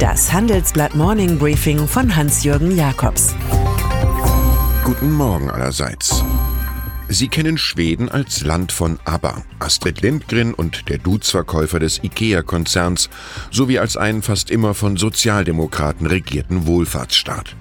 Das 0.00 0.32
Handelsblatt 0.32 0.94
Morning 0.94 1.38
Briefing 1.38 1.86
von 1.86 2.16
Hans-Jürgen 2.16 2.74
Jakobs. 2.74 3.34
Guten 4.82 5.12
Morgen 5.12 5.50
allerseits. 5.50 6.24
Sie 7.12 7.26
kennen 7.26 7.58
Schweden 7.58 8.08
als 8.08 8.42
Land 8.42 8.70
von 8.70 9.00
ABBA, 9.04 9.42
Astrid 9.58 10.00
Lindgren 10.00 10.54
und 10.54 10.88
der 10.88 10.98
Dutzverkäufer 10.98 11.80
des 11.80 12.04
IKEA-Konzerns 12.04 13.10
sowie 13.50 13.80
als 13.80 13.96
einen 13.96 14.22
fast 14.22 14.48
immer 14.48 14.74
von 14.74 14.96
Sozialdemokraten 14.96 16.06
regierten 16.06 16.68
Wohlfahrtsstaat. 16.68 17.56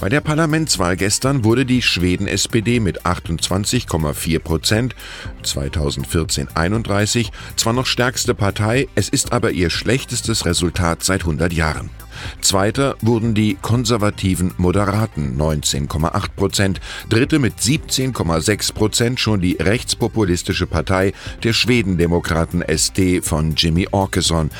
Bei 0.00 0.08
der 0.08 0.20
Parlamentswahl 0.20 0.96
gestern 0.96 1.44
wurde 1.44 1.64
die 1.64 1.80
Schweden-SPD 1.80 2.80
mit 2.80 3.06
28,4 3.06 4.40
Prozent 4.40 4.96
2014-31 5.44 7.28
zwar 7.54 7.74
noch 7.74 7.86
stärkste 7.86 8.34
Partei, 8.34 8.88
es 8.96 9.08
ist 9.08 9.32
aber 9.32 9.52
ihr 9.52 9.70
schlechtestes 9.70 10.44
Resultat 10.44 11.04
seit 11.04 11.20
100 11.20 11.52
Jahren. 11.52 11.90
Zweiter 12.40 12.96
wurden 13.00 13.34
die 13.34 13.56
konservativen 13.60 14.54
Moderaten 14.56 15.36
19,8 15.38 16.28
Prozent, 16.36 16.80
dritte 17.08 17.38
mit 17.38 17.58
17,6 17.58 18.74
Prozent 18.74 19.20
schon 19.20 19.40
die 19.40 19.56
rechtspopulistische 19.58 20.66
Partei 20.66 21.12
der 21.42 21.52
Schwedendemokraten 21.52 22.62
SD 22.62 23.22
von 23.22 23.54
Jimmy 23.54 23.88
Åkesson, 23.90 24.50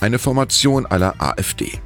eine 0.00 0.18
Formation 0.18 0.86
aller 0.86 1.14
AfD. 1.18 1.80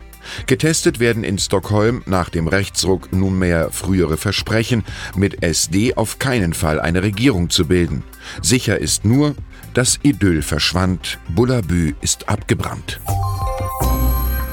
Getestet 0.47 1.01
werden 1.01 1.25
in 1.25 1.39
Stockholm 1.39 2.03
nach 2.07 2.29
dem 2.29 2.49
Rechtsruck 2.49 3.13
nunmehr 3.13 3.71
frühere 3.73 4.17
Versprechen, 4.17 4.85
mit 5.17 5.43
SD 5.43 5.95
auf 5.95 6.19
keinen 6.19 6.55
Fall 6.55 6.81
eine 6.81 7.03
Regierung 7.03 7.51
zu 7.51 7.67
bilden. 7.67 8.05
Sicher 8.43 8.79
ist 8.79 9.05
nur, 9.05 9.35
das 9.75 9.99
Idyll 10.03 10.43
verschwand, 10.43 11.19
Bullabü 11.29 11.95
ist 12.01 12.29
abgebrannt. 12.29 13.01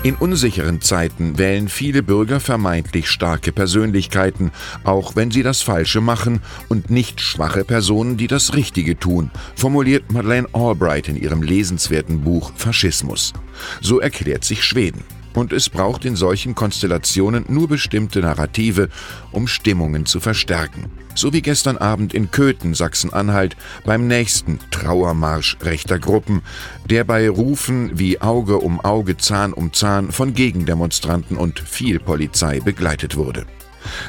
In 0.08 0.16
unsicheren 0.16 0.80
Zeiten 0.80 1.38
wählen 1.38 1.68
viele 1.68 2.02
Bürger 2.02 2.40
vermeintlich 2.40 3.10
starke 3.10 3.52
Persönlichkeiten, 3.52 4.52
auch 4.86 5.18
wenn 5.18 5.32
sie 5.32 5.44
das 5.44 5.62
Falsche 5.62 6.00
machen, 6.00 6.40
und 6.70 6.90
nicht 6.90 7.20
schwache 7.20 7.66
Personen, 7.66 8.16
die 8.16 8.28
das 8.28 8.54
Richtige 8.54 8.98
tun, 8.98 9.32
formuliert 9.58 10.10
Madeleine 10.14 10.48
Albright 10.54 11.10
in 11.10 11.18
ihrem 11.18 11.44
lesenswerten 11.44 12.22
Buch 12.22 12.54
Faschismus. 12.56 13.34
So 13.82 14.00
erklärt 14.00 14.46
sich 14.46 14.64
Schweden 14.64 15.04
und 15.38 15.54
es 15.54 15.70
braucht 15.70 16.04
in 16.04 16.16
solchen 16.16 16.56
Konstellationen 16.56 17.46
nur 17.48 17.68
bestimmte 17.68 18.22
Narrative, 18.22 18.90
um 19.32 19.48
Stimmungen 19.48 20.08
zu 20.08 20.20
verstärken. 20.20 20.86
So 21.14 21.32
wie 21.32 21.44
gestern 21.44 21.78
Abend 21.78 22.16
in 22.16 22.32
Köthen, 22.32 22.74
Sachsen-Anhalt, 22.74 23.56
beim 23.86 24.08
nächsten 24.08 24.60
Trauermarsch 24.72 25.58
rechter 25.62 26.00
Gruppen, 26.00 26.42
der 26.90 27.04
bei 27.04 27.30
Rufen 27.30 28.00
wie 28.00 28.20
Auge 28.20 28.58
um 28.58 28.82
Auge, 28.82 29.18
Zahn 29.18 29.54
um 29.54 29.74
Zahn 29.74 30.12
von 30.12 30.34
Gegendemonstranten 30.34 31.38
und 31.38 31.60
viel 31.60 32.00
Polizei 32.00 32.60
begleitet 32.60 33.16
wurde. 33.16 33.46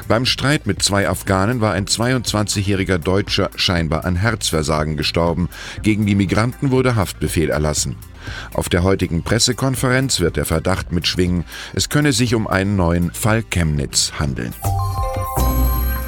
Beim 0.07 0.25
Streit 0.25 0.67
mit 0.67 0.81
zwei 0.81 1.07
Afghanen 1.07 1.61
war 1.61 1.73
ein 1.73 1.85
22-jähriger 1.85 2.97
Deutscher 2.97 3.49
scheinbar 3.55 4.05
an 4.05 4.15
Herzversagen 4.15 4.97
gestorben. 4.97 5.49
Gegen 5.83 6.05
die 6.05 6.15
Migranten 6.15 6.71
wurde 6.71 6.95
Haftbefehl 6.95 7.49
erlassen. 7.49 7.95
Auf 8.53 8.69
der 8.69 8.83
heutigen 8.83 9.23
Pressekonferenz 9.23 10.19
wird 10.19 10.35
der 10.35 10.45
Verdacht 10.45 10.91
mitschwingen, 10.91 11.45
es 11.73 11.89
könne 11.89 12.13
sich 12.13 12.35
um 12.35 12.47
einen 12.47 12.75
neuen 12.75 13.11
Fall 13.11 13.43
Chemnitz 13.43 14.13
handeln. 14.19 14.53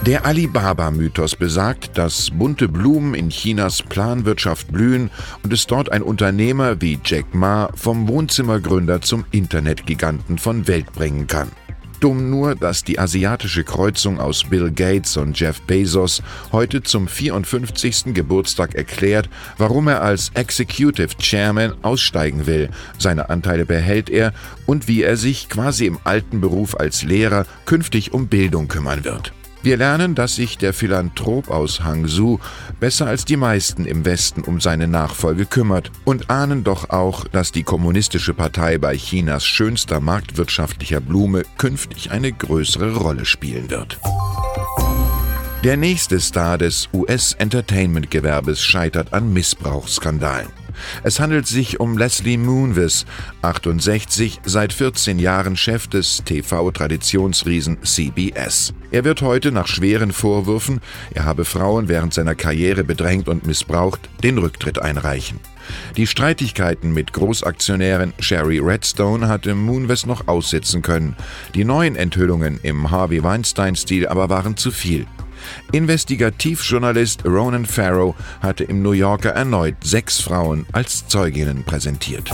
Der 0.05 0.25
Alibaba-Mythos 0.25 1.35
besagt, 1.35 1.95
dass 1.95 2.31
bunte 2.31 2.67
Blumen 2.67 3.13
in 3.13 3.29
Chinas 3.29 3.83
Planwirtschaft 3.83 4.71
blühen 4.71 5.11
und 5.43 5.53
es 5.53 5.67
dort 5.67 5.91
ein 5.91 6.01
Unternehmer 6.01 6.81
wie 6.81 6.99
Jack 7.05 7.35
Ma 7.35 7.69
vom 7.75 8.07
Wohnzimmergründer 8.07 9.01
zum 9.01 9.25
Internetgiganten 9.29 10.39
von 10.39 10.67
Welt 10.67 10.91
bringen 10.91 11.27
kann. 11.27 11.51
Dumm 12.01 12.31
nur, 12.31 12.55
dass 12.55 12.83
die 12.83 12.97
asiatische 12.97 13.63
Kreuzung 13.63 14.19
aus 14.19 14.45
Bill 14.45 14.71
Gates 14.71 15.17
und 15.17 15.39
Jeff 15.39 15.61
Bezos 15.61 16.23
heute 16.51 16.81
zum 16.81 17.07
54. 17.07 18.15
Geburtstag 18.15 18.73
erklärt, 18.73 19.29
warum 19.59 19.87
er 19.87 20.01
als 20.01 20.31
Executive 20.33 21.15
Chairman 21.19 21.75
aussteigen 21.83 22.47
will, 22.47 22.71
seine 22.97 23.29
Anteile 23.29 23.67
behält 23.67 24.09
er 24.09 24.33
und 24.65 24.87
wie 24.87 25.03
er 25.03 25.15
sich 25.15 25.47
quasi 25.47 25.85
im 25.85 25.99
alten 26.03 26.41
Beruf 26.41 26.75
als 26.75 27.03
Lehrer 27.03 27.45
künftig 27.65 28.15
um 28.15 28.27
Bildung 28.27 28.67
kümmern 28.67 29.03
wird. 29.03 29.31
Wir 29.63 29.77
lernen, 29.77 30.15
dass 30.15 30.35
sich 30.35 30.57
der 30.57 30.73
Philanthrop 30.73 31.49
aus 31.49 31.83
Hangzhou 31.83 32.39
besser 32.79 33.05
als 33.05 33.25
die 33.25 33.37
meisten 33.37 33.85
im 33.85 34.05
Westen 34.05 34.41
um 34.41 34.59
seine 34.59 34.87
Nachfolge 34.87 35.45
kümmert 35.45 35.91
und 36.03 36.31
ahnen 36.31 36.63
doch 36.63 36.89
auch, 36.89 37.27
dass 37.27 37.51
die 37.51 37.63
Kommunistische 37.63 38.33
Partei 38.33 38.79
bei 38.79 38.97
Chinas 38.97 39.45
schönster 39.45 39.99
marktwirtschaftlicher 39.99 40.99
Blume 40.99 41.43
künftig 41.57 42.09
eine 42.11 42.31
größere 42.31 42.95
Rolle 42.95 43.25
spielen 43.25 43.69
wird. 43.69 43.99
Der 45.63 45.77
nächste 45.77 46.19
Star 46.19 46.57
des 46.57 46.89
US-Entertainment-Gewerbes 46.91 48.63
scheitert 48.63 49.13
an 49.13 49.31
Missbrauchsskandalen. 49.31 50.60
Es 51.03 51.19
handelt 51.19 51.47
sich 51.47 51.79
um 51.79 51.97
Leslie 51.97 52.37
Moonves, 52.37 53.05
68, 53.41 54.41
seit 54.43 54.73
14 54.73 55.19
Jahren 55.19 55.55
Chef 55.55 55.87
des 55.87 56.23
TV-Traditionsriesen 56.25 57.83
CBS. 57.83 58.73
Er 58.91 59.03
wird 59.03 59.21
heute 59.21 59.51
nach 59.51 59.67
schweren 59.67 60.11
Vorwürfen, 60.11 60.81
er 61.13 61.25
habe 61.25 61.45
Frauen 61.45 61.87
während 61.87 62.13
seiner 62.13 62.35
Karriere 62.35 62.83
bedrängt 62.83 63.27
und 63.27 63.45
missbraucht, 63.45 64.01
den 64.23 64.37
Rücktritt 64.37 64.79
einreichen. 64.79 65.39
Die 65.97 66.07
Streitigkeiten 66.07 66.93
mit 66.93 67.13
Großaktionärin 67.13 68.13
Sherry 68.19 68.59
Redstone 68.59 69.27
hatte 69.27 69.55
Moonves 69.55 70.05
noch 70.05 70.27
aussitzen 70.27 70.81
können. 70.81 71.15
Die 71.53 71.63
neuen 71.63 71.95
Enthüllungen 71.95 72.59
im 72.63 72.91
Harvey 72.91 73.23
Weinstein-Stil 73.23 74.07
aber 74.07 74.29
waren 74.29 74.57
zu 74.57 74.71
viel. 74.71 75.05
Investigativjournalist 75.71 77.25
Ronan 77.25 77.65
Farrow 77.65 78.15
hatte 78.41 78.63
im 78.63 78.81
New 78.81 78.91
Yorker 78.91 79.31
erneut 79.31 79.75
sechs 79.83 80.19
Frauen 80.19 80.65
als 80.71 81.07
Zeuginnen 81.07 81.63
präsentiert. 81.63 82.29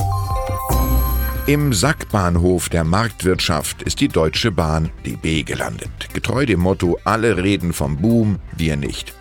Im 1.48 1.72
Sackbahnhof 1.72 2.68
der 2.68 2.84
Marktwirtschaft 2.84 3.82
ist 3.82 4.02
die 4.02 4.10
Deutsche 4.10 4.52
Bahn 4.52 4.90
DB 5.06 5.44
gelandet. 5.44 5.90
Getreu 6.14 6.46
dem 6.46 6.60
Motto 6.60 7.00
Alle 7.06 7.38
reden 7.38 7.72
vom 7.72 7.98
Boom, 7.98 8.40
wir 8.58 8.76
nicht. 8.76 9.14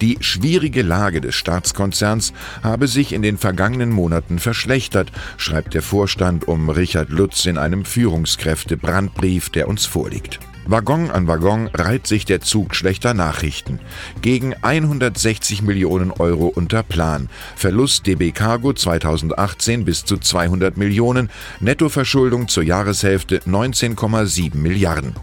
Die 0.00 0.18
schwierige 0.20 0.82
Lage 0.82 1.20
des 1.20 1.34
Staatskonzerns 1.34 2.32
habe 2.62 2.88
sich 2.88 3.12
in 3.12 3.22
den 3.22 3.38
vergangenen 3.38 3.90
Monaten 3.90 4.38
verschlechtert, 4.38 5.12
schreibt 5.36 5.74
der 5.74 5.82
Vorstand 5.82 6.48
um 6.48 6.68
Richard 6.68 7.10
Lutz 7.10 7.46
in 7.46 7.58
einem 7.58 7.84
Führungskräfte-Brandbrief, 7.84 9.50
der 9.50 9.68
uns 9.68 9.86
vorliegt. 9.86 10.40
Waggon 10.70 11.10
an 11.10 11.26
Waggon 11.26 11.68
reiht 11.72 12.06
sich 12.06 12.26
der 12.26 12.42
Zug 12.42 12.74
schlechter 12.74 13.14
Nachrichten. 13.14 13.80
Gegen 14.20 14.52
160 14.52 15.62
Millionen 15.62 16.10
Euro 16.10 16.48
unter 16.48 16.82
Plan. 16.82 17.30
Verlust 17.56 18.06
DB 18.06 18.32
Cargo 18.32 18.74
2018 18.74 19.86
bis 19.86 20.04
zu 20.04 20.18
200 20.18 20.76
Millionen. 20.76 21.30
Nettoverschuldung 21.60 22.48
zur 22.48 22.64
Jahreshälfte 22.64 23.38
19,7 23.46 24.58
Milliarden. 24.58 25.14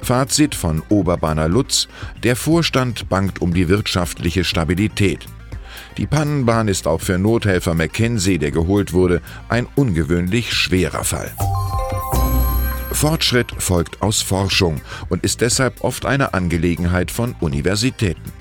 Fazit 0.00 0.54
von 0.54 0.82
Oberbahner 0.88 1.48
Lutz: 1.48 1.86
Der 2.22 2.34
Vorstand 2.34 3.10
bangt 3.10 3.42
um 3.42 3.52
die 3.52 3.68
wirtschaftliche 3.68 4.42
Stabilität. 4.42 5.26
Die 5.98 6.06
Pannenbahn 6.06 6.66
ist 6.66 6.86
auch 6.86 7.02
für 7.02 7.18
Nothelfer 7.18 7.74
McKenzie, 7.74 8.38
der 8.38 8.52
geholt 8.52 8.94
wurde, 8.94 9.20
ein 9.50 9.66
ungewöhnlich 9.76 10.54
schwerer 10.54 11.04
Fall. 11.04 11.30
Fortschritt 12.94 13.52
folgt 13.58 14.00
aus 14.02 14.22
Forschung 14.22 14.80
und 15.08 15.24
ist 15.24 15.40
deshalb 15.40 15.82
oft 15.82 16.06
eine 16.06 16.32
Angelegenheit 16.32 17.10
von 17.10 17.34
Universitäten. 17.40 18.32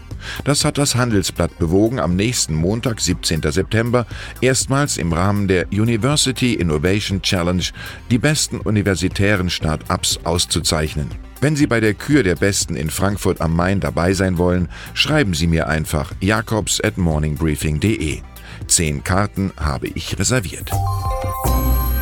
Das 0.46 0.64
hat 0.64 0.78
das 0.78 0.96
Handelsblatt 0.96 1.58
bewogen, 1.60 2.00
am 2.00 2.16
nächsten 2.16 2.56
Montag, 2.56 3.02
17. 3.02 3.42
September, 3.52 4.06
erstmals 4.42 4.98
im 4.98 5.12
Rahmen 5.12 5.48
der 5.48 5.68
University 5.72 6.54
Innovation 6.54 7.22
Challenge 7.22 7.64
die 8.10 8.18
besten 8.18 8.60
universitären 8.60 9.50
Start-ups 9.50 10.20
auszuzeichnen. 10.24 11.10
Wenn 11.42 11.58
Sie 11.58 11.68
bei 11.68 11.82
der 11.82 11.94
Kür 11.94 12.24
der 12.24 12.36
Besten 12.36 12.76
in 12.76 12.90
Frankfurt 12.90 13.42
am 13.42 13.56
Main 13.56 13.82
dabei 13.82 14.14
sein 14.14 14.38
wollen, 14.38 14.70
schreiben 14.94 15.34
Sie 15.34 15.48
mir 15.48 15.68
einfach 15.68 16.14
jakobs 16.22 16.80
at 16.80 16.98
morningbriefing.de. 16.98 18.22
Zehn 18.68 19.04
Karten 19.04 19.52
habe 19.58 19.88
ich 19.88 20.18
reserviert. 20.18 20.72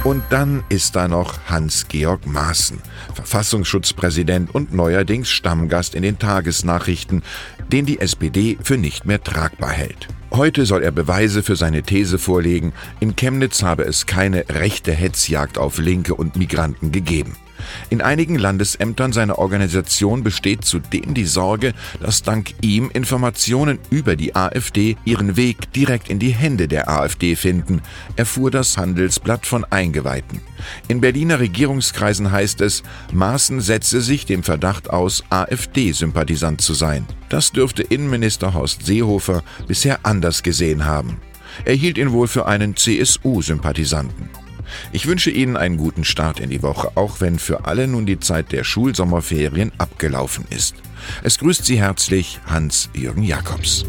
Und 0.04 0.24
dann 0.32 0.64
ist 0.70 0.96
da 0.96 1.08
noch 1.08 1.38
Hans-Georg 1.48 2.26
Maaßen, 2.26 2.82
Verfassungsschutzpräsident 3.14 4.54
und 4.54 4.74
neuerdings 4.74 5.30
Stammgast 5.30 5.94
in 5.94 6.02
den 6.02 6.18
Tagesnachrichten, 6.18 7.22
den 7.72 7.86
die 7.86 8.00
SPD 8.00 8.58
für 8.64 8.78
nicht 8.78 9.06
mehr 9.06 9.24
tragbar 9.24 9.70
hält. 9.70 10.08
Heute 10.34 10.66
soll 10.66 10.82
er 10.82 10.92
Beweise 10.92 11.44
für 11.44 11.58
seine 11.58 11.84
These 11.84 12.18
vorlegen, 12.18 12.72
in 13.02 13.18
Chemnitz 13.18 13.64
habe 13.64 13.84
es 13.84 14.06
keine 14.06 14.46
rechte 14.48 14.94
Hetzjagd 14.94 15.58
auf 15.58 15.78
Linke 15.78 16.16
und 16.16 16.38
Migranten 16.38 16.94
gegeben. 16.94 17.36
In 17.90 18.02
einigen 18.02 18.36
Landesämtern 18.36 19.14
seiner 19.14 19.40
Organisation 19.40 20.24
besteht 20.24 20.66
zudem 20.66 21.14
die 21.14 21.26
Sorge, 21.26 21.74
dass 22.00 22.24
dank 22.24 22.54
ihm 22.62 22.90
Informationen 22.94 23.80
über 23.90 24.16
die 24.16 24.36
AfD 24.36 24.98
ihren 25.06 25.36
Weg 25.36 25.72
direkt 25.74 26.10
in 26.10 26.20
die 26.20 26.32
Hände 26.32 26.68
der 26.68 26.90
AfD 26.90 27.36
finden, 27.36 27.82
erfuhr 28.16 28.52
das 28.52 28.78
Handelsblatt 28.78 29.46
von 29.46 29.66
Eingeweihten. 29.66 30.42
In 30.88 31.02
Berliner 31.02 31.40
Regierungskreisen 31.40 32.32
heißt 32.32 32.62
es, 32.62 32.84
Maaßen 33.12 33.62
setze 33.62 34.02
sich 34.02 34.26
dem 34.26 34.44
Verdacht 34.44 34.90
aus, 34.90 35.24
AfD-Sympathisant 35.30 36.62
zu 36.62 36.74
sein. 36.74 37.06
Das 37.30 37.52
dürfte 37.52 37.82
Innenminister 37.84 38.54
Horst 38.54 38.86
Seehofer 38.86 39.44
bisher 39.68 40.06
anders 40.22 40.44
gesehen 40.44 40.86
haben. 40.86 41.18
Er 41.66 41.74
hielt 41.74 41.98
ihn 41.98 42.12
wohl 42.12 42.28
für 42.28 42.46
einen 42.46 42.76
CSU-Sympathisanten. 42.76 44.30
Ich 44.92 45.08
wünsche 45.08 45.32
Ihnen 45.32 45.58
einen 45.58 45.78
guten 45.78 46.04
Start 46.04 46.40
in 46.40 46.52
die 46.52 46.62
Woche, 46.62 46.92
auch 46.94 47.22
wenn 47.22 47.40
für 47.40 47.66
alle 47.66 47.88
nun 47.88 48.06
die 48.06 48.20
Zeit 48.20 48.52
der 48.52 48.64
Schulsommerferien 48.64 49.72
abgelaufen 49.80 50.46
ist. 50.52 50.76
Es 51.24 51.40
grüßt 51.40 51.66
Sie 51.66 51.82
herzlich 51.82 52.40
Hans-Jürgen 52.46 53.24
Jakobs. 53.24 53.84